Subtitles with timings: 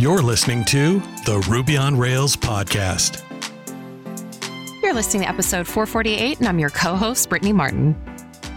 [0.00, 3.22] You're listening to the Ruby on Rails podcast.
[4.82, 7.94] You're listening to episode 448, and I'm your co host, Brittany Martin.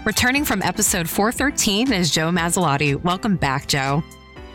[0.06, 2.96] Returning from episode 413 is Joe Masilotti.
[2.96, 4.02] Welcome back, Joe.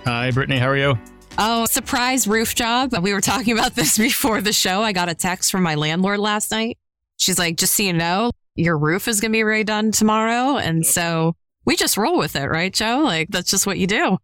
[0.06, 0.58] Hi, Brittany.
[0.58, 0.98] How are you?
[1.36, 2.94] Oh, surprise roof job.
[3.02, 4.80] We were talking about this before the show.
[4.80, 6.78] I got a text from my landlord last night.
[7.18, 10.56] She's like, just so you know, your roof is going to be redone tomorrow.
[10.56, 11.36] And so
[11.66, 13.02] we just roll with it, right, Joe?
[13.04, 14.16] Like, that's just what you do.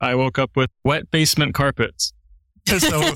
[0.00, 2.12] I woke up with wet basement carpets.
[2.78, 3.14] So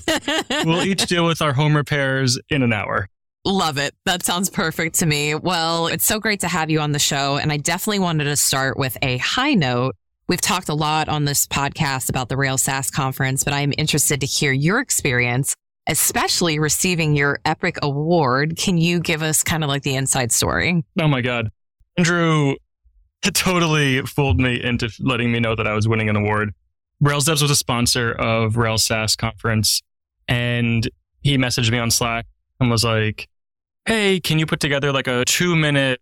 [0.65, 3.09] we'll each deal with our home repairs in an hour.
[3.45, 3.95] Love it.
[4.07, 5.35] That sounds perfect to me.
[5.35, 7.37] Well, it's so great to have you on the show.
[7.37, 9.95] And I definitely wanted to start with a high note.
[10.27, 14.21] We've talked a lot on this podcast about the Rails SaaS conference, but I'm interested
[14.21, 15.55] to hear your experience,
[15.87, 18.57] especially receiving your Epic Award.
[18.57, 20.83] Can you give us kind of like the inside story?
[20.99, 21.51] Oh my God.
[21.99, 22.55] Andrew
[23.23, 26.55] totally fooled me into letting me know that I was winning an award.
[27.03, 29.83] Rails Devs was a sponsor of Rails SaaS conference,
[30.29, 30.89] and
[31.21, 32.27] he messaged me on Slack
[32.61, 33.29] and was like,
[33.87, 36.01] "Hey, can you put together like a two minute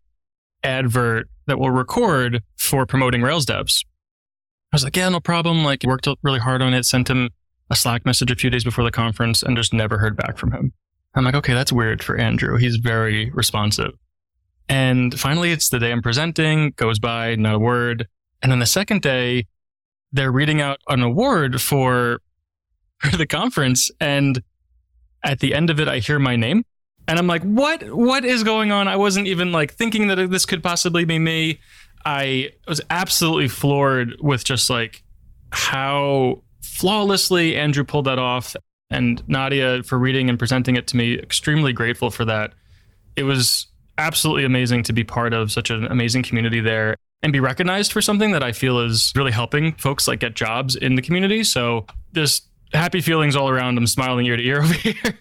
[0.63, 3.83] advert that we'll record for promoting Rails Devs?"
[4.73, 6.85] I was like, "Yeah, no problem." Like, worked really hard on it.
[6.85, 7.31] Sent him
[7.71, 10.53] a Slack message a few days before the conference, and just never heard back from
[10.53, 10.75] him.
[11.15, 12.59] I'm like, "Okay, that's weird for Andrew.
[12.59, 13.93] He's very responsive."
[14.69, 16.73] And finally, it's the day I'm presenting.
[16.77, 18.07] Goes by, not a word.
[18.43, 19.47] And then the second day,
[20.13, 22.21] they're reading out an award for,
[22.99, 23.91] for the conference.
[24.01, 24.43] And
[25.23, 26.65] at the end of it, I hear my name
[27.11, 28.87] and I'm like, what, what is going on?
[28.87, 31.61] I wasn't even like thinking that this could possibly be me.
[32.05, 35.03] I was absolutely floored with just like
[35.51, 38.55] how flawlessly Andrew pulled that off
[38.91, 41.19] and Nadia for reading and presenting it to me.
[41.19, 42.53] Extremely grateful for that.
[43.17, 43.67] It was
[44.01, 48.01] absolutely amazing to be part of such an amazing community there and be recognized for
[48.01, 51.45] something that I feel is really helping folks like get jobs in the community.
[51.45, 53.77] So just happy feelings all around.
[53.79, 55.19] I'm smiling ear to ear over here.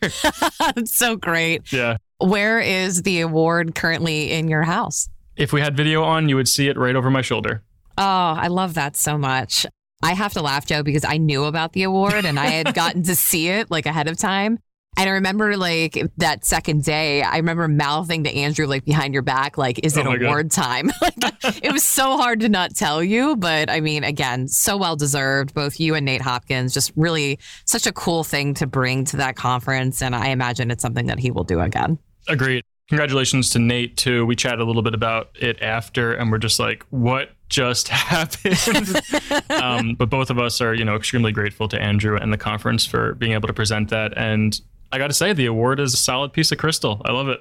[0.76, 1.72] That's so great.
[1.72, 1.98] Yeah.
[2.20, 5.10] Where is the award currently in your house?
[5.36, 7.64] If we had video on, you would see it right over my shoulder.
[7.98, 9.66] Oh, I love that so much.
[10.02, 13.04] I have to laugh, Joe, because I knew about the award and I had gotten
[13.04, 14.60] to see it like ahead of time.
[15.00, 19.24] And I remember like that second day, I remember mouthing to Andrew like behind your
[19.24, 20.92] back, like, is it Oh award time?
[21.02, 21.16] like,
[21.64, 23.38] it was so hard to not tell you.
[23.38, 25.54] But I mean, again, so well deserved.
[25.54, 29.38] Both you and Nate Hopkins, just really such a cool thing to bring to that
[29.38, 30.02] conference.
[30.02, 31.98] And I imagine it's something that he will do again.
[32.28, 32.66] Agreed.
[32.90, 34.26] Congratulations to Nate too.
[34.26, 39.02] We chatted a little bit about it after, and we're just like, what just happened?
[39.50, 42.86] um, but both of us are, you know, extremely grateful to Andrew and the conference
[42.86, 44.18] for being able to present that.
[44.18, 44.60] And
[44.92, 47.02] I got to say, the award is a solid piece of crystal.
[47.06, 47.40] I love it.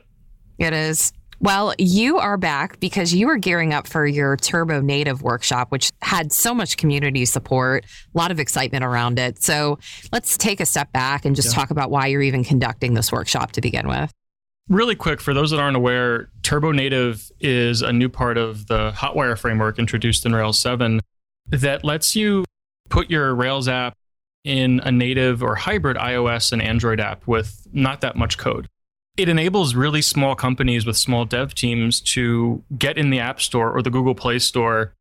[0.59, 1.13] It is.
[1.41, 5.91] Well, you are back because you were gearing up for your Turbo Native workshop, which
[6.03, 9.41] had so much community support, a lot of excitement around it.
[9.41, 9.79] So
[10.13, 11.55] let's take a step back and just Yeah.
[11.55, 14.13] talk about why you're even conducting this workshop to begin with.
[14.69, 18.91] Really quick, for those that aren't aware, Turbo Native is a new part of the
[18.91, 21.01] Hotwire framework introduced in Rails 7
[21.51, 22.45] that lets you
[22.91, 23.95] put your Rails app
[24.45, 28.69] in a native or hybrid iOS and Android app with not that much code.
[29.17, 33.77] It enables really small companies with small dev teams to get in the App Store
[33.77, 34.95] or the Google Play Store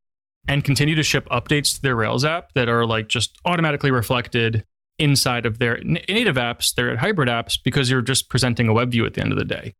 [0.47, 4.65] and continue to ship updates to their Rails app that are like just automatically reflected
[4.97, 9.05] inside of their native apps, their hybrid apps, because you're just presenting a web view
[9.05, 9.75] at the end of the day.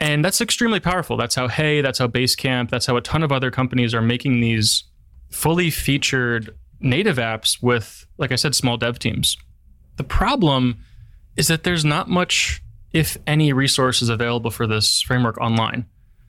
[0.00, 1.16] And that's extremely powerful.
[1.16, 4.40] That's how Hey, that's how Basecamp, that's how a ton of other companies are making
[4.40, 4.84] these
[5.30, 9.36] fully featured native apps with, like I said, small dev teams.
[9.96, 10.78] The problem
[11.36, 12.62] is that there's not much,
[12.92, 15.86] if any, resources available for this framework online.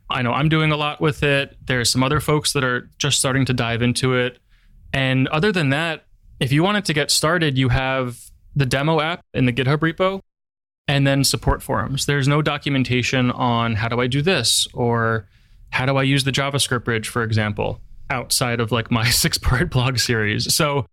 [0.09, 1.57] I know I'm doing a lot with it.
[1.66, 4.38] There's some other folks that are just starting to dive into it.
[4.94, 6.06] And other than that,
[6.39, 8.19] if you wanted to get started, you have
[8.56, 10.22] the demo app in the GitHub repo
[10.88, 12.06] and then support forums.
[12.06, 15.27] There's no documentation on how do I do this or
[15.72, 19.70] how do I use the JavaScript bridge, for example, outside of like my six part
[19.70, 20.54] blog series.
[20.54, 20.86] So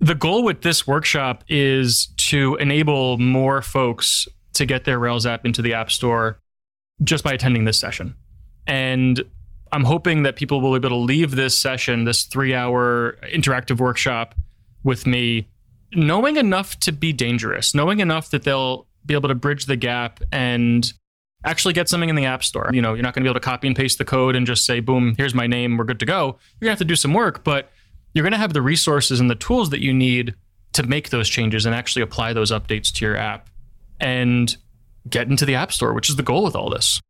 [0.00, 5.44] the goal with this workshop is to enable more folks to get their Rails app
[5.44, 6.40] into the App Store
[7.02, 8.14] just by attending this session.
[8.66, 9.22] And
[9.72, 13.80] I'm hoping that people will be able to leave this session, this three hour interactive
[13.80, 14.34] workshop
[14.84, 15.48] with me,
[15.94, 20.20] knowing enough to be dangerous, knowing enough that they'll be able to bridge the gap
[20.32, 20.92] and
[21.44, 22.70] actually get something in the App Store.
[22.72, 24.46] You know, you're not going to be able to copy and paste the code and
[24.46, 26.38] just say, boom, here's my name, we're good to go.
[26.60, 27.70] You're going to have to do some work, but
[28.14, 30.34] you're going to have the resources and the tools that you need
[30.72, 33.48] to make those changes and actually apply those updates to your app
[34.00, 34.56] and
[35.08, 37.00] get into the App Store, which is the goal with all this.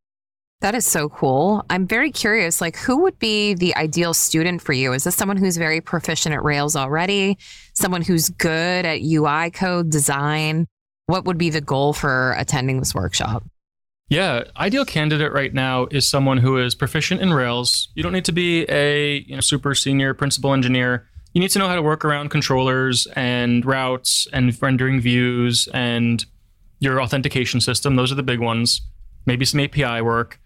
[0.61, 1.65] That is so cool.
[1.69, 4.93] I'm very curious, like who would be the ideal student for you?
[4.93, 7.39] Is this someone who's very proficient at Rails already?
[7.75, 10.67] Someone who's good at UI code design?
[11.07, 13.45] What would be the goal for attending this workshop?
[14.09, 17.89] Yeah, ideal candidate right now is someone who is proficient in Rails.
[17.95, 21.09] You don't need to be a you know, super senior principal engineer.
[21.33, 26.25] You need to know how to work around controllers and routes and rendering views and
[26.81, 27.97] your authentication system.
[27.97, 28.83] Those are the big ones.
[29.27, 30.39] Maybe some API work.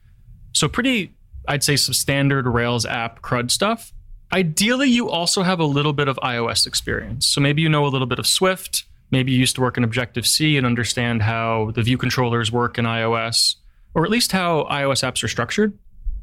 [0.54, 1.14] So pretty,
[1.48, 3.92] I'd say, some standard Rails app CRUD stuff.
[4.32, 7.26] Ideally, you also have a little bit of iOS experience.
[7.26, 8.84] So maybe you know a little bit of Swift.
[9.10, 12.78] Maybe you used to work in Objective C and understand how the view controllers work
[12.78, 13.56] in iOS,
[13.94, 15.78] or at least how iOS apps are structured.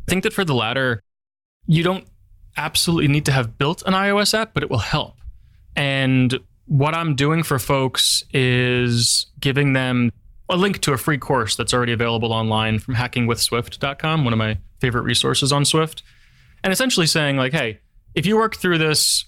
[0.07, 1.01] I think that for the latter,
[1.65, 2.05] you don't
[2.57, 5.15] absolutely need to have built an iOS app, but it will help.
[5.75, 10.11] And what I'm doing for folks is giving them
[10.49, 14.57] a link to a free course that's already available online from hackingwithswift.com, one of my
[14.79, 16.03] favorite resources on Swift.
[16.63, 17.79] And essentially saying, like, hey,
[18.13, 19.25] if you work through this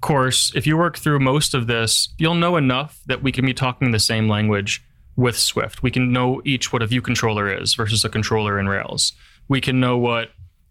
[0.00, 3.54] course, if you work through most of this, you'll know enough that we can be
[3.54, 4.84] talking the same language
[5.16, 5.82] with Swift.
[5.82, 9.12] We can know each what a view controller is versus a controller in Rails.
[9.48, 10.30] We can know what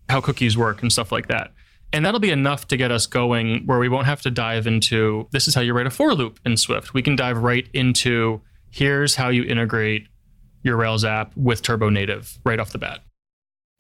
[0.10, 1.52] how cookies work and stuff like that.
[1.94, 5.28] And that'll be enough to get us going where we won't have to dive into
[5.32, 6.94] this is how you write a for loop in Swift.
[6.94, 8.42] We can dive right into
[8.72, 10.08] here's how you integrate
[10.64, 13.02] your Rails app with Turbo Native right off the bat.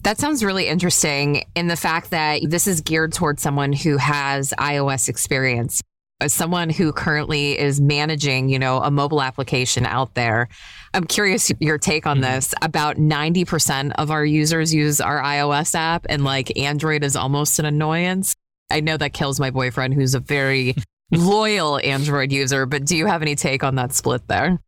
[0.01, 4.53] That sounds really interesting in the fact that this is geared towards someone who has
[4.57, 5.81] iOS experience.
[6.19, 10.47] As someone who currently is managing, you know, a mobile application out there,
[10.93, 12.35] I'm curious your take on mm-hmm.
[12.35, 12.55] this.
[12.61, 17.65] About 90% of our users use our iOS app and like Android is almost an
[17.65, 18.35] annoyance.
[18.71, 20.75] I know that kills my boyfriend who's a very
[21.11, 24.59] loyal Android user, but do you have any take on that split there?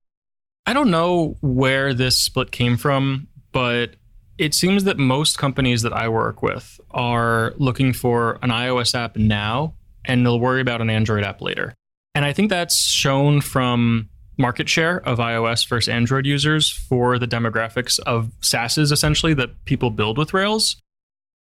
[0.65, 3.95] I don't know where this split came from, but
[4.39, 9.17] it seems that most companies that I work with are looking for an iOS app
[9.17, 9.75] now
[10.05, 11.75] and they'll worry about an Android app later.
[12.15, 17.27] And I think that's shown from market share of iOS versus Android users for the
[17.27, 20.77] demographics of SaaSes essentially that people build with Rails.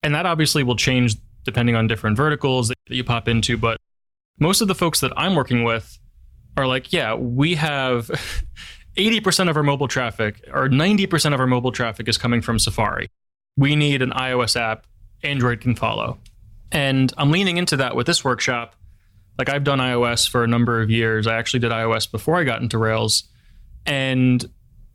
[0.04, 1.16] And that obviously will change
[1.46, 3.58] depending on different verticals that you pop into.
[3.58, 3.78] But
[4.38, 5.98] most of the folks that I'm working with
[6.58, 8.12] are like, yeah, we have
[8.98, 13.10] 80% of our mobile traffic or 90% of our mobile traffic is coming from Safari.
[13.58, 14.86] We need an iOS app
[15.24, 16.18] Android can follow.
[16.72, 18.76] And I'm leaning into that with this workshop.
[19.38, 21.28] Like I've done iOS for a number of years.
[21.28, 23.24] I actually did iOS before I got into Rails.
[23.86, 24.44] And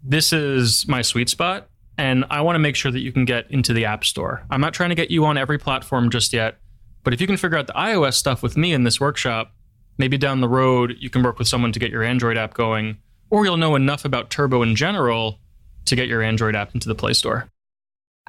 [0.02, 1.68] this is my sweet spot.
[1.98, 4.44] And I want to make sure that you can get into the App Store.
[4.50, 6.58] I'm not trying to get you on every platform just yet.
[7.04, 9.52] But if you can figure out the iOS stuff with me in this workshop,
[9.96, 12.98] maybe down the road you can work with someone to get your Android app going
[13.30, 15.38] or you'll know enough about Turbo in general
[15.86, 17.48] to get your Android app into the Play Store.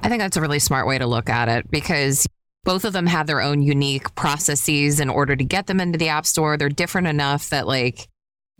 [0.00, 2.26] I think that's a really smart way to look at it because
[2.64, 6.08] both of them have their own unique processes in order to get them into the
[6.08, 6.56] App Store.
[6.56, 8.08] They're different enough that, like,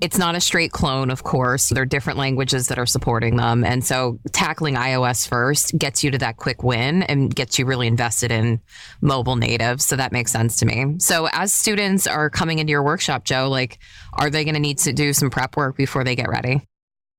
[0.00, 1.70] it's not a straight clone, of course.
[1.70, 3.64] There are different languages that are supporting them.
[3.64, 7.88] And so tackling iOS first gets you to that quick win and gets you really
[7.88, 8.60] invested in
[9.00, 9.82] mobile native.
[9.82, 10.96] So that makes sense to me.
[10.98, 13.78] So as students are coming into your workshop, Joe, like,
[14.12, 16.62] are they going to need to do some prep work before they get ready?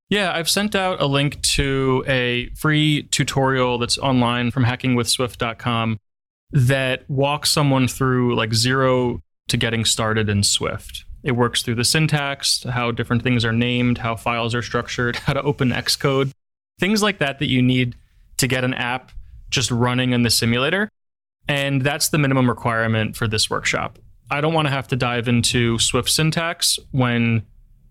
[0.08, 5.98] Yeah, I've sent out a link to a free tutorial that's online from hackingwithswift.com
[6.52, 11.04] that walks someone through like zero to getting started in Swift.
[11.22, 15.34] It works through the syntax, how different things are named, how files are structured, how
[15.34, 16.32] to open Xcode,
[16.78, 17.96] things like that that you need
[18.38, 19.12] to get an app
[19.50, 20.88] just running in the simulator.
[21.48, 23.98] And that's the minimum requirement for this workshop.
[24.30, 27.42] I don't want to have to dive into Swift syntax when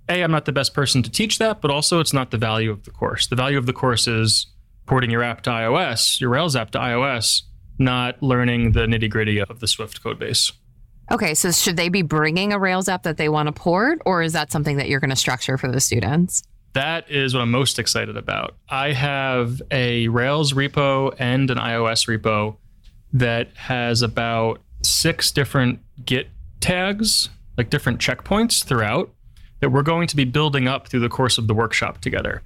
[0.07, 2.71] A, I'm not the best person to teach that, but also it's not the value
[2.71, 3.27] of the course.
[3.27, 4.47] The value of the course is
[4.85, 7.43] porting your app to iOS, your Rails app to iOS,
[7.77, 10.51] not learning the nitty gritty of the Swift code base.
[11.11, 14.21] Okay, so should they be bringing a Rails app that they want to port, or
[14.21, 16.43] is that something that you're going to structure for the students?
[16.73, 18.55] That is what I'm most excited about.
[18.69, 22.57] I have a Rails repo and an iOS repo
[23.13, 26.27] that has about six different Git
[26.59, 29.11] tags, like different checkpoints throughout,
[29.61, 32.43] that we're going to be building up through the course of the workshop together.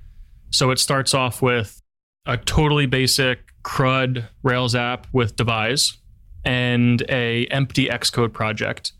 [0.51, 1.82] So it starts off with
[2.25, 5.98] a totally basic CRUD Rails app with Devise
[6.45, 8.93] and a empty Xcode project.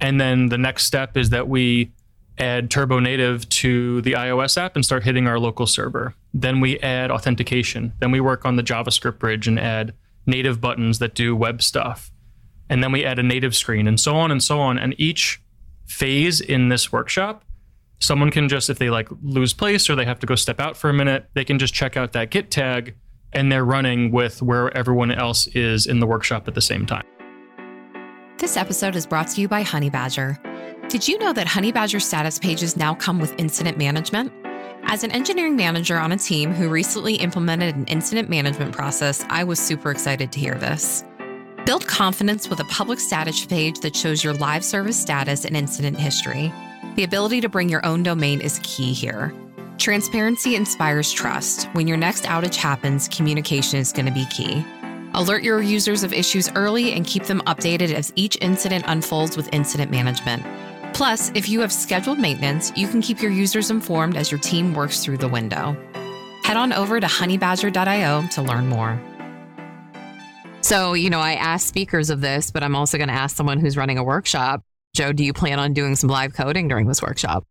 [0.00, 1.92] And then the next step is that we
[2.38, 6.14] add Turbo Native to the iOS app and start hitting our local server.
[6.32, 7.92] Then we add authentication.
[8.00, 9.94] Then we work on the JavaScript bridge and add
[10.26, 12.10] native buttons that do web stuff.
[12.68, 14.78] And then we add a native screen and so on and so on.
[14.78, 15.40] And each
[15.86, 17.44] phase in this workshop,
[18.00, 20.76] someone can just, if they like lose place or they have to go step out
[20.76, 22.96] for a minute, they can just check out that Git tag
[23.34, 27.04] and they're running with where everyone else is in the workshop at the same time.
[28.38, 30.38] This episode is brought to you by Honeybadger.
[30.88, 34.32] Did you know that Honeybadger status pages now come with incident management?
[34.86, 39.42] As an engineering manager on a team who recently implemented an incident management process, I
[39.44, 41.04] was super excited to hear this.
[41.64, 45.98] Build confidence with a public status page that shows your live service status and incident
[45.98, 46.52] history.
[46.96, 49.32] The ability to bring your own domain is key here.
[49.78, 51.64] Transparency inspires trust.
[51.72, 54.64] When your next outage happens, communication is going to be key.
[55.14, 59.52] Alert your users of issues early and keep them updated as each incident unfolds with
[59.52, 60.44] incident management.
[60.94, 64.74] Plus, if you have scheduled maintenance, you can keep your users informed as your team
[64.74, 65.76] works through the window.
[66.44, 69.00] Head on over to honeybadger.io to learn more.
[70.60, 73.58] So, you know, I ask speakers of this, but I'm also going to ask someone
[73.58, 74.62] who's running a workshop.
[74.94, 77.44] Joe, do you plan on doing some live coding during this workshop?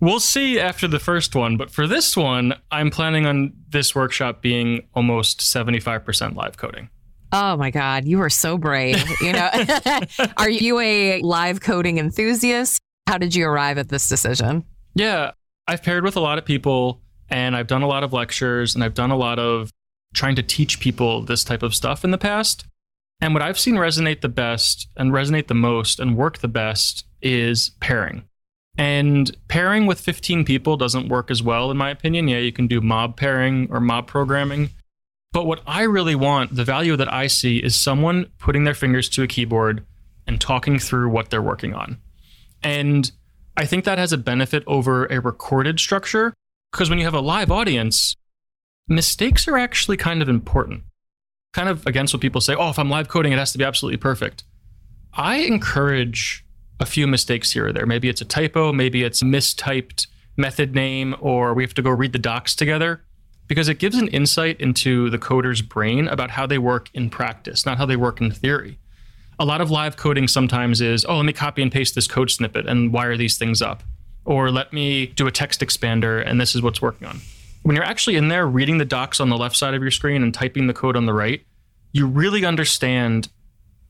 [0.00, 4.40] We'll see after the first one, but for this one, I'm planning on this workshop
[4.40, 6.88] being almost 75% live coding.
[7.32, 9.02] Oh my God, you are so brave.
[9.20, 9.50] You know,
[10.38, 12.80] are you a live coding enthusiast?
[13.06, 14.64] How did you arrive at this decision?
[14.94, 15.32] Yeah,
[15.68, 18.82] I've paired with a lot of people and I've done a lot of lectures and
[18.82, 19.70] I've done a lot of
[20.14, 22.66] trying to teach people this type of stuff in the past.
[23.20, 27.04] And what I've seen resonate the best and resonate the most and work the best
[27.20, 28.24] is pairing.
[28.80, 32.28] And pairing with 15 people doesn't work as well, in my opinion.
[32.28, 34.70] Yeah, you can do mob pairing or mob programming.
[35.34, 39.10] But what I really want, the value that I see, is someone putting their fingers
[39.10, 39.84] to a keyboard
[40.26, 41.98] and talking through what they're working on.
[42.62, 43.12] And
[43.54, 46.32] I think that has a benefit over a recorded structure
[46.72, 48.16] because when you have a live audience,
[48.88, 50.84] mistakes are actually kind of important.
[51.52, 53.64] Kind of against what people say, oh, if I'm live coding, it has to be
[53.64, 54.44] absolutely perfect.
[55.12, 56.46] I encourage
[56.80, 57.86] a few mistakes here or there.
[57.86, 60.06] Maybe it's a typo, maybe it's a mistyped
[60.36, 63.02] method name, or we have to go read the docs together
[63.46, 67.66] because it gives an insight into the coder's brain about how they work in practice,
[67.66, 68.78] not how they work in theory.
[69.38, 72.30] A lot of live coding sometimes is, oh, let me copy and paste this code
[72.30, 73.82] snippet and wire these things up.
[74.24, 77.20] Or let me do a text expander and this is what's working on.
[77.62, 80.22] When you're actually in there reading the docs on the left side of your screen
[80.22, 81.44] and typing the code on the right,
[81.92, 83.28] you really understand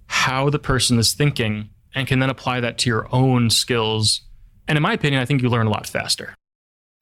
[0.07, 4.23] how the person is thinking and can then apply that to your own skills.
[4.69, 6.35] And in my opinion, I think you learn a lot faster.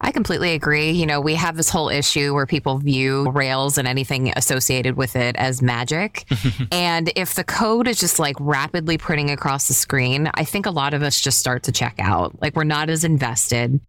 [0.00, 0.92] I completely agree.
[0.92, 5.16] You know, we have this whole issue where people view Rails and anything associated with
[5.16, 6.25] it as magic.
[6.73, 10.71] and if the code is just like rapidly printing across the screen, I think a
[10.71, 12.40] lot of us just start to check out.
[12.40, 13.80] Like we're not as invested.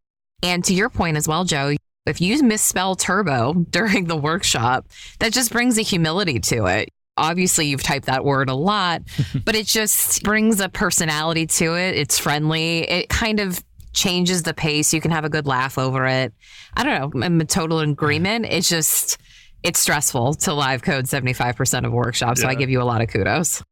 [0.41, 1.75] And to your point as well, Joe,
[2.08, 4.88] if you misspell turbo during the workshop,
[5.20, 6.89] that just brings a humility to it.
[7.19, 9.03] Obviously, you've typed that word a lot,
[9.45, 11.95] but it just brings a personality to it.
[11.95, 12.89] It's friendly.
[12.89, 14.93] It kind of changes the pace.
[14.93, 16.33] You can have a good laugh over it.
[16.75, 17.25] I don't know.
[17.25, 18.45] I'm a total agreement.
[18.45, 19.17] It's just,
[19.63, 22.39] it's stressful to live code 75% of workshops.
[22.39, 22.43] Yeah.
[22.45, 23.63] So I give you a lot of kudos.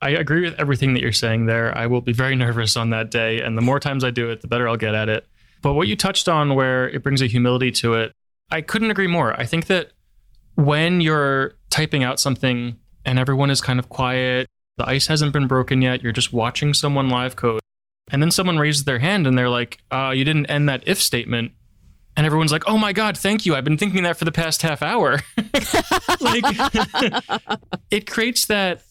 [0.00, 1.76] I agree with everything that you're saying there.
[1.76, 3.40] I will be very nervous on that day.
[3.40, 5.26] And the more times I do it, the better I'll get at it.
[5.62, 8.12] But what you touched on, where it brings a humility to it,
[8.50, 9.38] I couldn't agree more.
[9.40, 9.92] I think that
[10.56, 15.46] when you're typing out something and everyone is kind of quiet, the ice hasn't been
[15.46, 17.60] broken yet, you're just watching someone live code
[18.10, 21.00] and then someone raises their hand and they're like, uh, you didn't end that if
[21.00, 21.52] statement.
[22.16, 23.56] And everyone's like, oh my God, thank you.
[23.56, 25.20] I've been thinking that for the past half hour.
[26.20, 26.44] like,
[27.90, 28.82] it creates that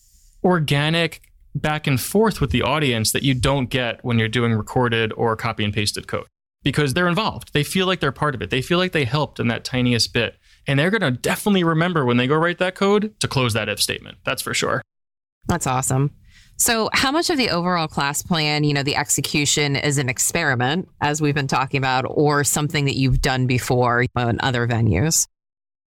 [0.43, 1.21] organic
[1.55, 5.35] back and forth with the audience that you don't get when you're doing recorded or
[5.35, 6.25] copy and pasted code
[6.63, 7.53] because they're involved.
[7.53, 8.49] They feel like they're part of it.
[8.49, 10.35] They feel like they helped in that tiniest bit.
[10.67, 13.69] And they're going to definitely remember when they go write that code to close that
[13.69, 14.17] if statement.
[14.23, 14.81] That's for sure.
[15.47, 16.11] That's awesome.
[16.55, 20.87] So, how much of the overall class plan, you know, the execution is an experiment,
[21.01, 25.27] as we've been talking about, or something that you've done before in other venues?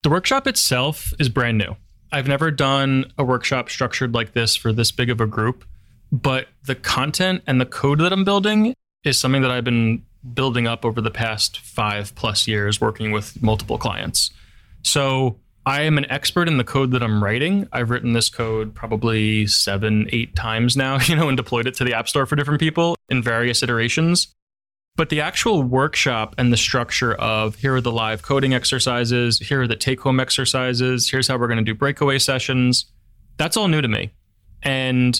[0.03, 1.75] The workshop itself is brand new.
[2.11, 5.65] I've never done a workshop structured like this for this big of a group,
[6.11, 10.67] but the content and the code that I'm building is something that I've been building
[10.67, 14.31] up over the past five plus years working with multiple clients.
[14.83, 17.67] So, I am an expert in the code that I'm writing.
[17.71, 21.83] I've written this code probably seven, eight times now, you know, and deployed it to
[21.83, 24.33] the App Store for different people in various iterations.
[24.95, 29.61] But the actual workshop and the structure of here are the live coding exercises, here
[29.61, 32.85] are the take home exercises, here's how we're going to do breakaway sessions,
[33.37, 34.13] that's all new to me.
[34.61, 35.19] And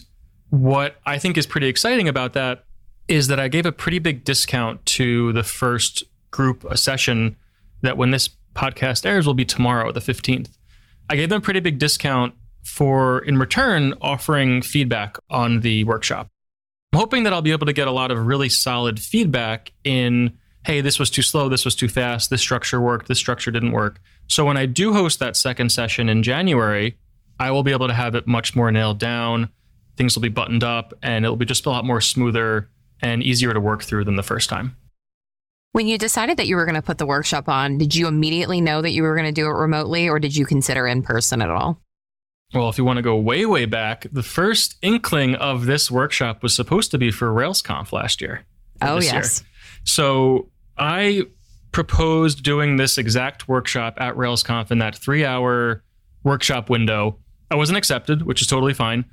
[0.49, 2.65] what I think is pretty exciting about that
[3.07, 7.35] is that I gave a pretty big discount to the first group a session
[7.81, 10.49] that when this podcast airs will be tomorrow, the 15th.
[11.09, 12.33] I gave them a pretty big discount
[12.63, 16.29] for, in return, offering feedback on the workshop.
[16.93, 20.37] I'm hoping that I'll be able to get a lot of really solid feedback in
[20.65, 23.73] hey, this was too slow, this was too fast, this structure worked, this structure didn't
[23.73, 23.99] work.
[24.27, 26.97] So when I do host that second session in January,
[27.39, 29.49] I will be able to have it much more nailed down.
[29.97, 32.69] Things will be buttoned up and it'll be just a lot more smoother
[33.01, 34.77] and easier to work through than the first time.
[35.73, 38.61] When you decided that you were going to put the workshop on, did you immediately
[38.61, 41.41] know that you were going to do it remotely or did you consider in person
[41.41, 41.81] at all?
[42.53, 46.43] Well, if you want to go way, way back, the first inkling of this workshop
[46.43, 48.45] was supposed to be for RailsConf last year.
[48.83, 49.41] Oh, yes.
[49.41, 49.49] Year.
[49.83, 51.23] So I
[51.71, 55.83] proposed doing this exact workshop at RailsConf in that three hour
[56.23, 57.17] workshop window.
[57.49, 59.05] I wasn't accepted, which is totally fine.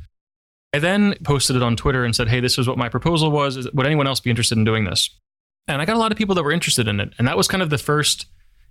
[0.74, 3.66] I then posted it on Twitter and said, hey, this is what my proposal was.
[3.72, 5.08] Would anyone else be interested in doing this?
[5.72, 7.12] And I got a lot of people that were interested in it.
[7.18, 8.26] And that was kind of the first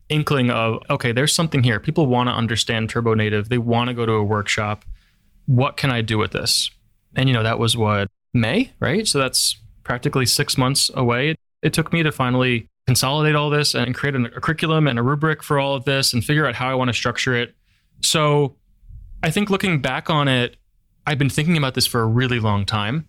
[0.09, 1.79] inkling of, okay, there's something here.
[1.79, 3.49] People want to understand Turbo Native.
[3.49, 4.85] They want to go to a workshop.
[5.45, 6.71] What can I do with this?
[7.15, 9.07] And, you know, that was what, May, right?
[9.07, 11.35] So that's practically six months away.
[11.61, 15.03] It took me to finally consolidate all this and create a, a curriculum and a
[15.03, 17.55] rubric for all of this and figure out how I want to structure it.
[18.01, 18.55] So
[19.21, 20.57] I think looking back on it,
[21.05, 23.07] I've been thinking about this for a really long time.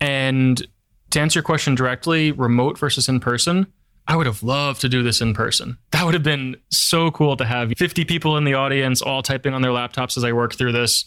[0.00, 0.64] And
[1.10, 3.66] to answer your question directly, remote versus in person,
[4.06, 5.76] I would have loved to do this in person.
[5.90, 9.52] That would have been so cool to have 50 people in the audience all typing
[9.52, 11.04] on their laptops as I work through this.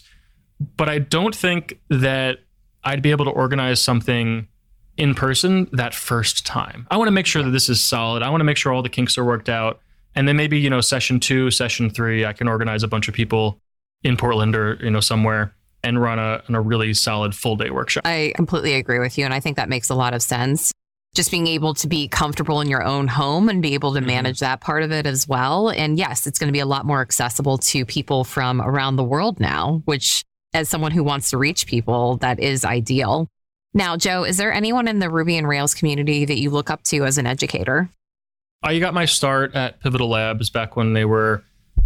[0.76, 2.38] But I don't think that
[2.84, 4.46] I'd be able to organize something
[4.96, 6.86] in person that first time.
[6.90, 8.22] I want to make sure that this is solid.
[8.22, 9.80] I want to make sure all the kinks are worked out.
[10.14, 13.14] And then maybe, you know, session two, session three, I can organize a bunch of
[13.14, 13.60] people
[14.04, 18.06] in Portland or, you know, somewhere and run a, a really solid full day workshop.
[18.06, 19.24] I completely agree with you.
[19.24, 20.72] And I think that makes a lot of sense.
[21.14, 24.06] Just being able to be comfortable in your own home and be able to mm-hmm.
[24.06, 25.68] manage that part of it as well.
[25.68, 29.04] And yes, it's going to be a lot more accessible to people from around the
[29.04, 30.24] world now, which,
[30.54, 33.28] as someone who wants to reach people, that is ideal.
[33.74, 36.82] Now, Joe, is there anyone in the Ruby and Rails community that you look up
[36.84, 37.90] to as an educator?
[38.62, 41.42] I got my start at Pivotal Labs back when they were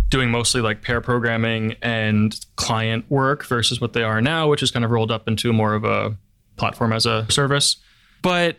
[0.09, 4.71] doing mostly like pair programming and client work versus what they are now, which is
[4.71, 6.17] kind of rolled up into more of a
[6.57, 7.77] platform as a service.
[8.23, 8.57] But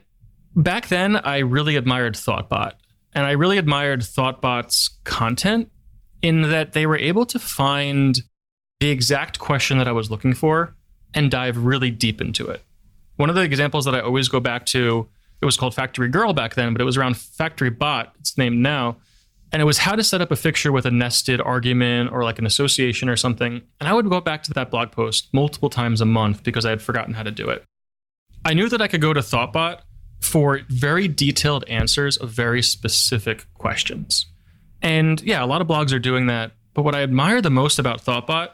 [0.56, 2.74] back then, I really admired Thoughtbot.
[3.14, 5.72] And I really admired Thoughtbot's content
[6.22, 8.20] in that they were able to find
[8.80, 10.76] the exact question that I was looking for
[11.14, 12.62] and dive really deep into it.
[13.16, 15.08] One of the examples that I always go back to,
[15.42, 18.58] it was called Factory Girl back then, but it was around Factory Bot, it's named
[18.58, 18.98] now
[19.52, 22.40] and it was how to set up a fixture with a nested argument or like
[22.40, 23.62] an association or something.
[23.80, 26.70] And I would go back to that blog post multiple times a month because I
[26.72, 27.64] had forgotten how to do it.
[28.44, 29.80] I knew that I could go to Thoughtbot
[30.22, 34.26] for very detailed answers of very specific questions.
[34.82, 36.52] And yeah, a lot of blogs are doing that.
[36.74, 38.50] But what I admire the most about Thoughtbot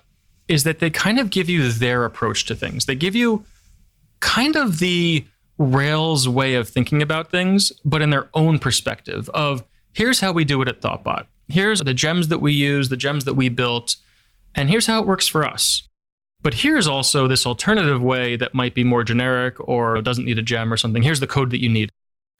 [0.47, 2.85] is that they kind of give you their approach to things.
[2.85, 3.45] They give you
[4.19, 5.25] kind of the
[5.59, 10.45] Rails way of thinking about things, but in their own perspective of here's how we
[10.45, 11.27] do it at Thoughtbot.
[11.47, 13.95] Here's the gems that we use, the gems that we built,
[14.55, 15.87] and here's how it works for us.
[16.41, 20.43] But here's also this alternative way that might be more generic or doesn't need a
[20.43, 21.01] gem or something.
[21.01, 21.89] Here's the code that you need.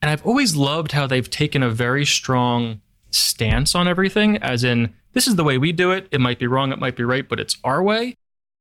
[0.02, 4.94] And I've always loved how they've taken a very strong stance on everything, as in,
[5.14, 6.08] this is the way we do it.
[6.12, 8.18] It might be wrong, it might be right, but it's our way.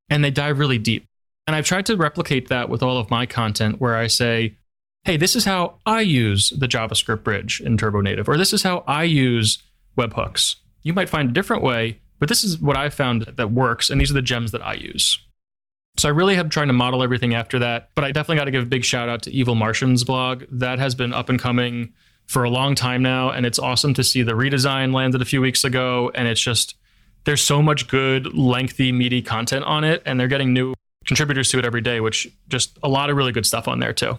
[0.09, 1.07] And they dive really deep.
[1.47, 4.57] And I've tried to replicate that with all of my content where I say,
[5.05, 8.63] hey, this is how I use the JavaScript bridge in Turbo Native, or this is
[8.63, 9.59] how I use
[9.99, 10.57] webhooks.
[10.83, 14.01] You might find a different way, but this is what I found that works, and
[14.01, 15.19] these are the gems that I use.
[15.99, 18.51] So I really have trying to model everything after that, but I definitely got to
[18.51, 20.45] give a big shout out to Evil Martian's blog.
[20.51, 21.93] That has been up and coming
[22.27, 25.41] for a long time now, and it's awesome to see the redesign landed a few
[25.41, 26.77] weeks ago, and it's just
[27.25, 31.59] there's so much good, lengthy, meaty content on it, and they're getting new contributors to
[31.59, 34.19] it every day, which just a lot of really good stuff on there too.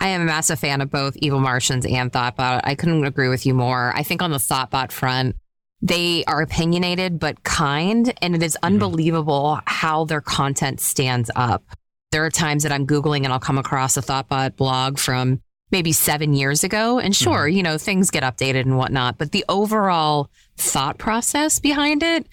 [0.00, 2.60] I am a massive fan of both Evil Martians and Thoughtbot.
[2.64, 3.92] I couldn't agree with you more.
[3.96, 5.36] I think on the Thoughtbot front,
[5.82, 8.74] they are opinionated but kind, and it is mm-hmm.
[8.74, 11.64] unbelievable how their content stands up.
[12.12, 15.92] There are times that I'm Googling and I'll come across a Thoughtbot blog from maybe
[15.92, 16.98] seven years ago.
[16.98, 17.56] And sure, mm-hmm.
[17.56, 22.26] you know, things get updated and whatnot, but the overall thought process behind it,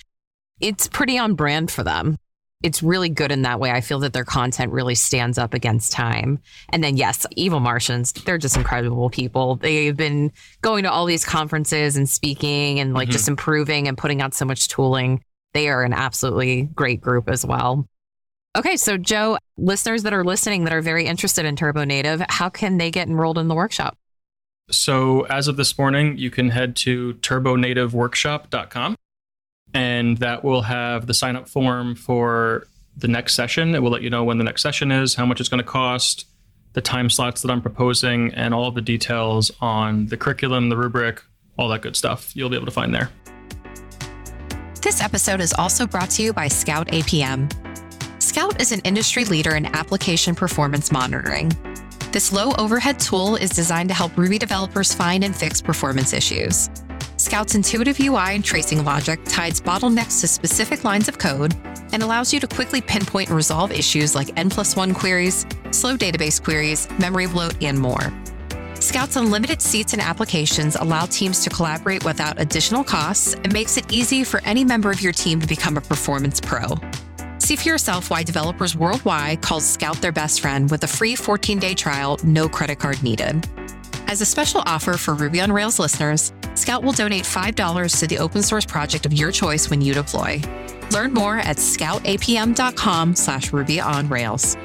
[0.60, 2.18] it's pretty on brand for them
[2.66, 3.70] it's really good in that way.
[3.70, 6.40] I feel that their content really stands up against time.
[6.70, 9.58] And then, yes, Evil Martians, they're just incredible people.
[9.58, 13.14] They've been going to all these conferences and speaking and like mm-hmm.
[13.14, 15.24] just improving and putting out so much tooling.
[15.54, 17.88] They are an absolutely great group as well.
[18.58, 22.50] Okay, so Joe, listeners that are listening that are very interested in Turbo Native, how
[22.50, 23.96] can they get enrolled in the workshop?
[24.72, 28.96] So, as of this morning, you can head to turbonativeworkshop.com
[29.76, 33.76] and that will have the sign up form for the next session.
[33.76, 35.70] It will let you know when the next session is, how much it's going to
[35.70, 36.26] cost,
[36.74, 41.22] the time slots that I'm proposing, and all the details on the curriculum, the rubric,
[41.58, 43.10] all that good stuff you'll be able to find there.
[44.82, 47.52] This episode is also brought to you by Scout APM.
[48.24, 51.52] Scout is an industry leader in application performance monitoring.
[52.14, 56.70] This low overhead tool is designed to help Ruby developers find and fix performance issues.
[57.26, 61.56] Scout's intuitive UI and tracing logic ties bottlenecks to specific lines of code
[61.92, 65.98] and allows you to quickly pinpoint and resolve issues like N plus one queries, slow
[65.98, 68.14] database queries, memory bloat, and more.
[68.76, 73.92] Scout's unlimited seats and applications allow teams to collaborate without additional costs and makes it
[73.92, 76.76] easy for any member of your team to become a performance pro.
[77.40, 81.58] See for yourself why developers worldwide call Scout their best friend with a free 14
[81.58, 83.44] day trial, no credit card needed.
[84.08, 88.18] As a special offer for Ruby on Rails listeners, Scout will donate $5 to the
[88.18, 90.42] open source project of your choice when you deploy.
[90.92, 94.58] Learn more at scoutapm.com slash Ruby on Rails.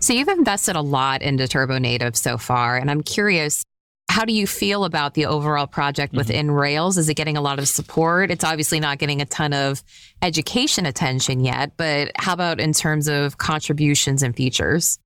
[0.00, 3.64] So you've invested a lot into Turbo Native so far, and I'm curious,
[4.08, 6.18] how do you feel about the overall project mm-hmm.
[6.18, 6.56] within mm-hmm.
[6.56, 6.98] Rails?
[6.98, 8.30] Is it getting a lot of support?
[8.30, 9.82] It's obviously not getting a ton of
[10.20, 14.98] education attention yet, but how about in terms of contributions and features?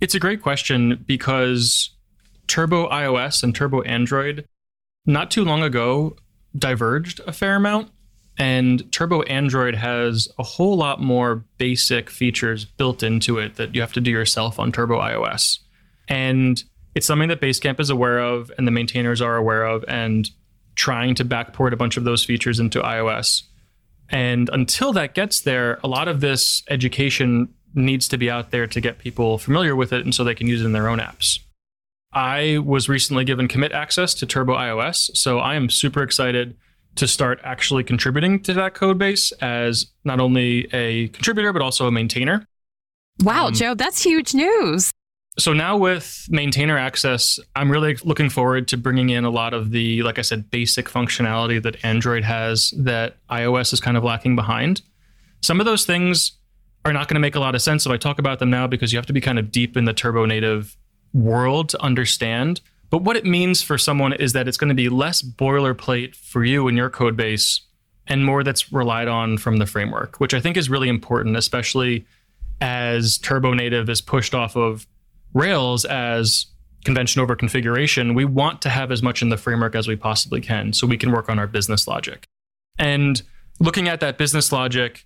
[0.00, 1.90] It's a great question because
[2.48, 4.46] Turbo iOS and Turbo Android
[5.06, 6.16] not too long ago
[6.56, 7.90] diverged a fair amount.
[8.40, 13.80] And Turbo Android has a whole lot more basic features built into it that you
[13.80, 15.58] have to do yourself on Turbo iOS.
[16.08, 16.62] And
[16.94, 20.30] it's something that Basecamp is aware of and the maintainers are aware of and
[20.76, 23.42] trying to backport a bunch of those features into iOS.
[24.08, 28.66] And until that gets there, a lot of this education needs to be out there
[28.68, 30.98] to get people familiar with it and so they can use it in their own
[30.98, 31.40] apps.
[32.12, 36.56] I was recently given commit access to Turbo iOS, so I am super excited
[36.96, 41.86] to start actually contributing to that code base as not only a contributor, but also
[41.86, 42.46] a maintainer.
[43.22, 44.90] Wow, um, Joe, that's huge news.
[45.38, 49.70] So now with maintainer access, I'm really looking forward to bringing in a lot of
[49.70, 54.34] the, like I said, basic functionality that Android has that iOS is kind of lacking
[54.34, 54.82] behind.
[55.40, 56.32] Some of those things
[56.84, 58.66] are not going to make a lot of sense if I talk about them now
[58.66, 60.76] because you have to be kind of deep in the turbo native
[61.12, 62.60] world to understand.
[62.90, 66.44] But what it means for someone is that it's going to be less boilerplate for
[66.44, 67.60] you and your code base
[68.06, 72.06] and more that's relied on from the framework, which I think is really important, especially
[72.60, 74.86] as Turbo Native is pushed off of
[75.34, 76.46] Rails as
[76.84, 78.14] convention over configuration.
[78.14, 80.96] We want to have as much in the framework as we possibly can so we
[80.96, 82.24] can work on our business logic.
[82.78, 83.20] And
[83.60, 85.04] looking at that business logic,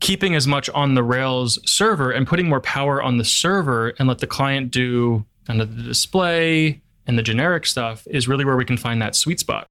[0.00, 4.08] keeping as much on the Rails server and putting more power on the server and
[4.08, 8.64] let the client do of the display, and the generic stuff is really where we
[8.64, 9.66] can find that sweet spot.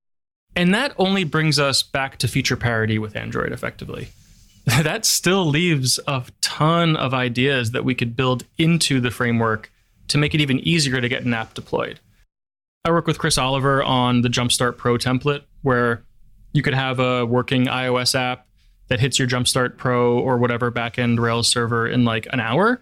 [0.56, 4.10] And that only brings us back to feature parity with Android effectively.
[4.66, 9.72] that still leaves a ton of ideas that we could build into the framework
[10.10, 12.00] to make it even easier to get an app deployed.
[12.84, 16.04] I work with Chris Oliver on the Jumpstart Pro template, where
[16.52, 18.48] you could have a working iOS app
[18.88, 22.82] that hits your Jumpstart Pro or whatever backend Rails server in like an hour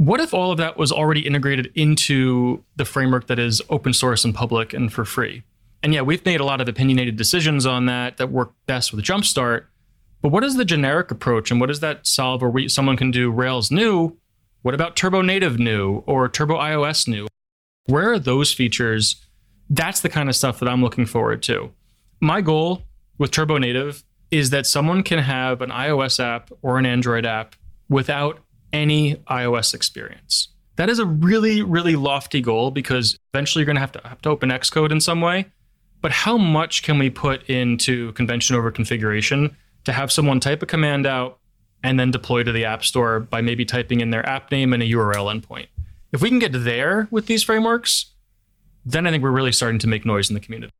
[0.00, 4.24] what if all of that was already integrated into the framework that is open source
[4.24, 5.42] and public and for free?
[5.82, 9.04] And yeah, we've made a lot of opinionated decisions on that that work best with
[9.04, 9.66] Jumpstart.
[10.22, 13.10] But what is the generic approach and what does that solve where we, someone can
[13.10, 14.16] do Rails new?
[14.62, 17.26] What about Turbo Native new or Turbo iOS new?
[17.84, 19.16] Where are those features?
[19.68, 21.72] That's the kind of stuff that I'm looking forward to.
[22.22, 22.84] My goal
[23.18, 27.54] with Turbo Native is that someone can have an iOS app or an Android app
[27.90, 28.40] without
[28.72, 30.48] any iOS experience.
[30.76, 34.22] That is a really, really lofty goal because eventually you're going to have to have
[34.22, 35.46] to open Xcode in some way.
[36.00, 40.66] But how much can we put into convention over configuration to have someone type a
[40.66, 41.38] command out
[41.82, 44.82] and then deploy to the App Store by maybe typing in their app name and
[44.82, 45.66] a URL endpoint?
[46.12, 48.06] If we can get there with these frameworks,
[48.84, 50.72] then I think we're really starting to make noise in the community.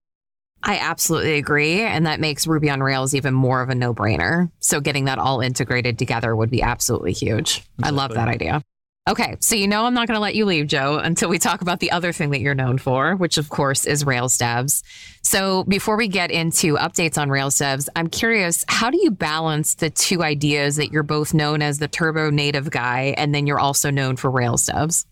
[0.62, 1.80] I absolutely agree.
[1.80, 4.50] And that makes Ruby on Rails even more of a no brainer.
[4.60, 7.58] So getting that all integrated together would be absolutely huge.
[7.78, 7.84] Exactly.
[7.84, 8.62] I love that idea.
[9.08, 11.62] Okay, so you know I'm not going to let you leave, Joe, until we talk
[11.62, 14.82] about the other thing that you're known for, which of course is Rails devs.
[15.22, 19.74] So before we get into updates on Rails devs, I'm curious, how do you balance
[19.74, 23.58] the two ideas that you're both known as the turbo native guy and then you're
[23.58, 25.06] also known for Rails devs?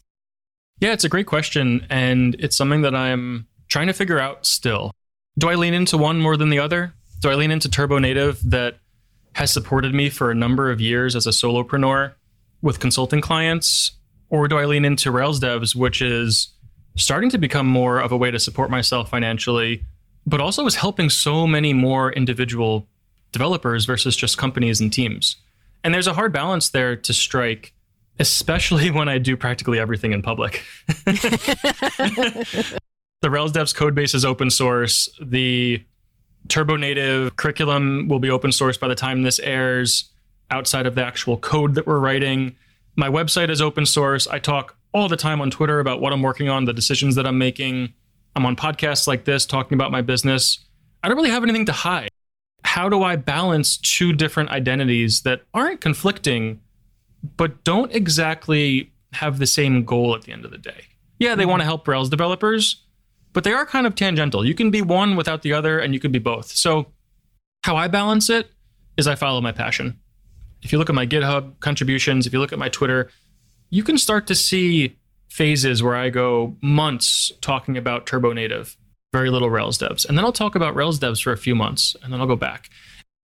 [0.81, 1.87] Yeah, it's a great question.
[1.89, 4.93] And it's something that I'm trying to figure out still
[5.39, 6.93] do I lean into one more than the other?
[7.21, 8.79] Do I lean into Turbo Native that
[9.35, 12.13] has supported me for a number of years as a solopreneur
[12.61, 13.93] with consulting clients?
[14.31, 16.49] Or do I lean into Rails Devs, which is
[16.97, 19.85] starting to become more of a way to support myself financially,
[20.27, 22.87] but also is helping so many more individual
[23.31, 25.37] developers versus just companies and teams?
[25.85, 27.73] And there's a hard balance there to strike,
[28.19, 30.65] especially when I do practically everything in public.
[33.21, 35.09] the Rails Devs code base is open source.
[35.21, 35.83] The
[36.49, 40.11] Turbo Native curriculum will be open source by the time this airs
[40.51, 42.57] outside of the actual code that we're writing.
[42.97, 44.27] My website is open source.
[44.29, 47.27] I talk all the time on Twitter about what I'm working on, the decisions that
[47.27, 47.93] I'm making.
[48.35, 50.65] I'm on podcasts like this talking about my business.
[51.03, 52.09] I don't really have anything to hide.
[52.65, 56.61] How do I balance two different identities that aren't conflicting,
[57.37, 60.85] but don't exactly have the same goal at the end of the day?
[61.19, 62.85] Yeah, they want to help Rails developers,
[63.33, 64.45] but they are kind of tangential.
[64.45, 66.51] You can be one without the other, and you can be both.
[66.51, 66.87] So,
[67.65, 68.51] how I balance it
[68.97, 69.99] is I follow my passion.
[70.63, 73.11] If you look at my GitHub contributions, if you look at my Twitter,
[73.71, 74.97] you can start to see
[75.29, 78.77] phases where I go months talking about Turbo Native,
[79.13, 80.09] very little Rails devs.
[80.09, 82.37] And then I'll talk about Rails devs for a few months, and then I'll go
[82.37, 82.71] back.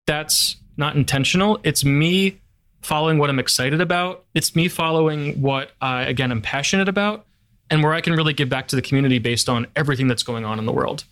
[0.06, 1.58] That's not intentional.
[1.64, 2.40] It's me
[2.82, 4.24] following what I'm excited about.
[4.34, 7.26] It's me following what I, again, am passionate about
[7.74, 10.44] and where I can really give back to the community based on everything that's going
[10.44, 11.02] on in the world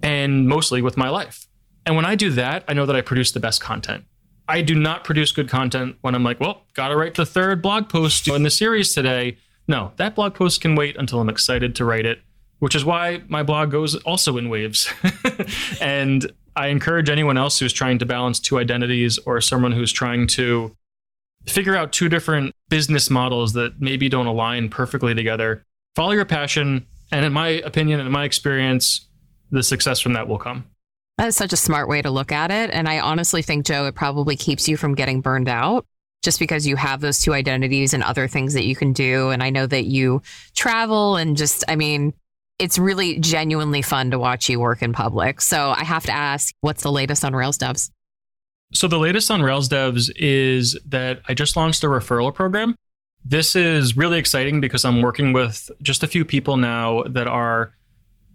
[0.00, 1.48] and mostly with my life.
[1.84, 4.04] And when I do that, I know that I produce the best content.
[4.46, 7.60] I do not produce good content when I'm like, well, got to write the third
[7.60, 9.38] blog post in the series today.
[9.66, 12.20] No, that blog post can wait until I'm excited to write it,
[12.60, 14.88] which is why my blog goes also in waves.
[15.80, 20.28] and I encourage anyone else who's trying to balance two identities or someone who's trying
[20.28, 20.76] to
[21.46, 25.64] figure out two different business models that maybe don't align perfectly together.
[25.98, 26.86] Follow your passion.
[27.10, 29.08] And in my opinion, and in my experience,
[29.50, 30.64] the success from that will come.
[31.16, 32.70] That is such a smart way to look at it.
[32.72, 35.86] And I honestly think, Joe, it probably keeps you from getting burned out
[36.22, 39.30] just because you have those two identities and other things that you can do.
[39.30, 40.22] And I know that you
[40.54, 42.14] travel and just, I mean,
[42.60, 45.40] it's really genuinely fun to watch you work in public.
[45.40, 47.90] So I have to ask, what's the latest on Rails devs?
[48.72, 52.76] So the latest on Rails devs is that I just launched a referral program.
[53.28, 57.74] This is really exciting because I'm working with just a few people now that are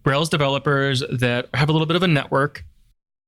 [0.05, 2.63] Rails developers that have a little bit of a network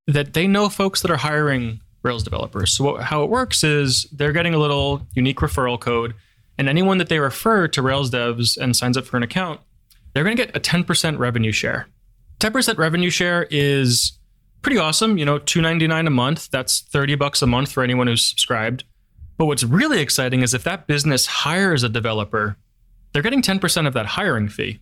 [0.05, 2.71] that they know folks that are hiring Rails developers.
[2.71, 6.13] So what, how it works is they're getting a little unique referral code,
[6.59, 9.59] and anyone that they refer to Rails devs and signs up for an account,
[10.13, 11.87] they're going to get a 10% revenue share.
[12.41, 14.19] 10% revenue share is
[14.61, 15.17] pretty awesome.
[15.17, 16.51] You know, 299 a month.
[16.51, 18.83] That's 30 bucks a month for anyone who's subscribed.
[19.37, 22.57] But what's really exciting is if that business hires a developer,
[23.11, 24.79] they're getting 10% of that hiring fee.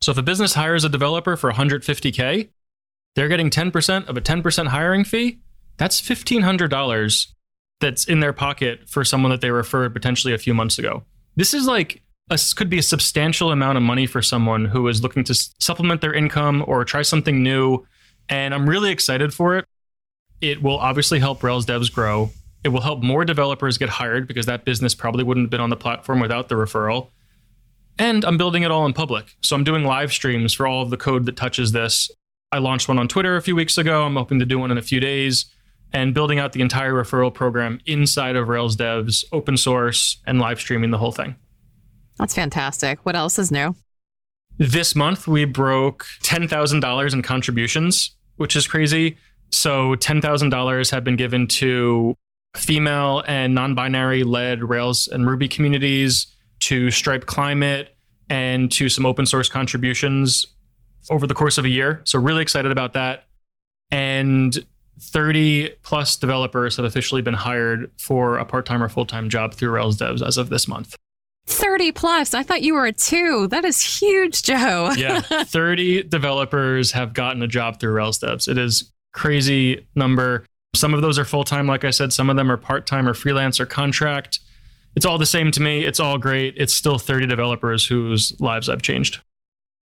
[0.00, 2.48] So if a business hires a developer for 150K,
[3.14, 5.38] they're getting 10% of a 10% hiring fee.
[5.78, 7.26] That's $1,500
[7.80, 11.04] that's in their pocket for someone that they referred potentially a few months ago.
[11.36, 15.02] This is like a, could be a substantial amount of money for someone who is
[15.02, 17.86] looking to supplement their income or try something new.
[18.28, 19.66] And I'm really excited for it.
[20.40, 22.30] It will obviously help Rails devs grow.
[22.66, 25.70] It will help more developers get hired because that business probably wouldn't have been on
[25.70, 27.10] the platform without the referral.
[27.96, 29.36] And I'm building it all in public.
[29.40, 32.10] So I'm doing live streams for all of the code that touches this
[32.52, 34.04] I launched one on Twitter a few weeks ago.
[34.04, 35.46] I'm hoping to do one in a few days
[35.92, 40.58] and building out the entire referral program inside of Rails devs, open source, and live
[40.58, 41.36] streaming the whole thing.
[42.18, 43.04] That's fantastic.
[43.04, 43.76] What else is new?
[44.58, 49.18] This month, we broke $10,000 in contributions, which is crazy.
[49.50, 52.16] So, $10,000 have been given to
[52.56, 56.26] female and non binary led Rails and Ruby communities,
[56.60, 57.94] to Stripe Climate,
[58.28, 60.46] and to some open source contributions
[61.10, 62.02] over the course of a year.
[62.04, 63.24] So really excited about that.
[63.90, 64.66] And
[65.00, 69.98] 30 plus developers have officially been hired for a part-time or full-time job through Rails
[69.98, 70.96] Devs as of this month.
[71.46, 72.34] 30 plus.
[72.34, 73.46] I thought you were a two.
[73.48, 74.92] That is huge, Joe.
[74.96, 75.20] yeah.
[75.20, 78.48] 30 developers have gotten a job through Rails Devs.
[78.48, 80.44] It is crazy number.
[80.76, 82.12] Some of those are full-time, like I said.
[82.12, 84.40] Some of them are part-time or freelance or contract.
[84.94, 85.84] It's all the same to me.
[85.84, 86.54] It's all great.
[86.56, 89.20] It's still 30 developers whose lives I've changed.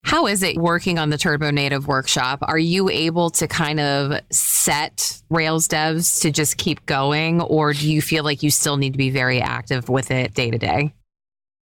[0.04, 2.40] How is it working on the Turbo Native workshop?
[2.42, 7.90] Are you able to kind of set Rails devs to just keep going, or do
[7.90, 10.92] you feel like you still need to be very active with it day to day?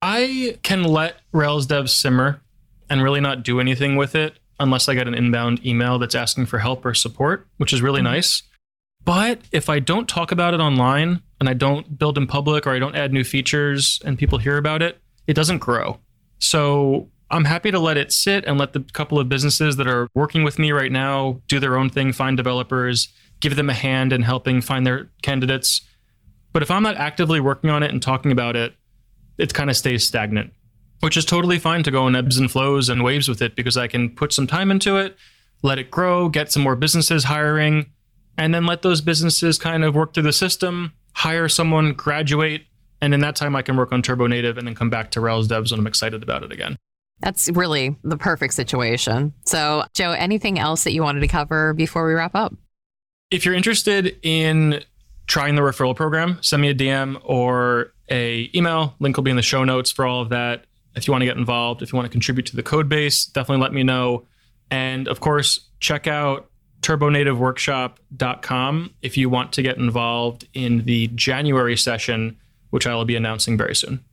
[0.00, 2.40] I can let Rails devs simmer
[2.88, 6.46] and really not do anything with it unless I get an inbound email that's asking
[6.46, 8.12] for help or support, which is really mm-hmm.
[8.14, 8.42] nice.
[9.04, 12.70] But if I don't talk about it online and I don't build in public or
[12.70, 15.98] I don't add new features and people hear about it, it doesn't grow.
[16.38, 20.08] So I'm happy to let it sit and let the couple of businesses that are
[20.14, 23.08] working with me right now do their own thing, find developers,
[23.40, 25.80] give them a hand in helping find their candidates.
[26.52, 28.74] But if I'm not actively working on it and talking about it,
[29.38, 30.52] it kind of stays stagnant,
[31.00, 33.76] which is totally fine to go in ebbs and flows and waves with it because
[33.76, 35.16] I can put some time into it,
[35.62, 37.86] let it grow, get some more businesses hiring,
[38.42, 42.62] and then let those businesses kind of work through the system, hire someone, graduate,
[43.00, 45.20] And in that time, I can work on Turbo Native and then come back to
[45.20, 46.76] Rails devs when I'm excited about it again.
[47.20, 49.32] That's really the perfect situation.
[49.44, 52.54] So, Joe, anything else that you wanted to cover before we wrap up?
[53.32, 54.84] If you're interested in
[55.26, 58.94] trying the referral program, send me a DM or a email.
[59.00, 60.66] Link will be in the show notes for all of that.
[60.94, 63.24] If you want to get involved, if you want to contribute to the code base,
[63.24, 64.26] definitely let me know.
[64.70, 66.50] And of course, check out
[66.82, 72.38] turbonativeworkshop.com if you want to get involved in the January session,
[72.70, 74.04] which I will be announcing very soon.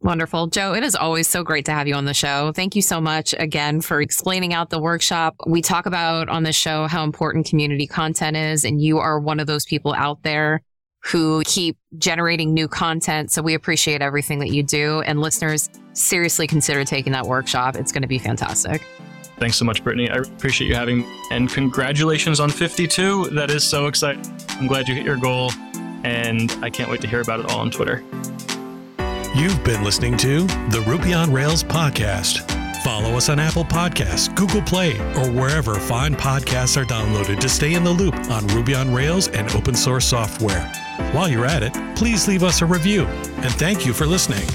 [0.00, 0.46] Wonderful.
[0.46, 2.52] Joe, it is always so great to have you on the show.
[2.52, 5.34] Thank you so much again for explaining out the workshop.
[5.44, 9.40] We talk about on the show how important community content is, and you are one
[9.40, 10.62] of those people out there
[11.04, 13.32] who keep generating new content.
[13.32, 15.00] So we appreciate everything that you do.
[15.00, 17.74] And listeners, seriously consider taking that workshop.
[17.74, 18.86] It's going to be fantastic.
[19.38, 20.10] Thanks so much, Brittany.
[20.10, 23.30] I appreciate you having and congratulations on 52.
[23.30, 24.24] That is so exciting.
[24.50, 25.52] I'm glad you hit your goal
[26.04, 28.04] and I can't wait to hear about it all on Twitter.
[29.34, 32.50] You've been listening to the Ruby on Rails podcast.
[32.82, 37.74] Follow us on Apple Podcasts, Google Play, or wherever fine podcasts are downloaded to stay
[37.74, 40.64] in the loop on Ruby on Rails and open source software.
[41.12, 43.04] While you're at it, please leave us a review.
[43.04, 44.48] And thank you for listening.